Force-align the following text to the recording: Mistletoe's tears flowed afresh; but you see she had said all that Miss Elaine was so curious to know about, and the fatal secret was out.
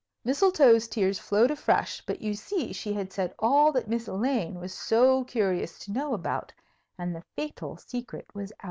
Mistletoe's 0.25 0.87
tears 0.87 1.19
flowed 1.19 1.51
afresh; 1.51 2.03
but 2.07 2.23
you 2.23 2.33
see 2.33 2.73
she 2.73 2.91
had 2.93 3.13
said 3.13 3.35
all 3.37 3.71
that 3.71 3.87
Miss 3.87 4.07
Elaine 4.07 4.55
was 4.59 4.73
so 4.73 5.23
curious 5.25 5.77
to 5.77 5.91
know 5.91 6.15
about, 6.15 6.51
and 6.97 7.15
the 7.15 7.21
fatal 7.35 7.77
secret 7.77 8.25
was 8.33 8.51
out. 8.53 8.59